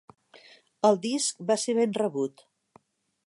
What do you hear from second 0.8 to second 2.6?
El disc va ser ben rebut.